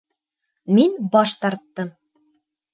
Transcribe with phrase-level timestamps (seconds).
[0.77, 1.95] Мин баш тарттым.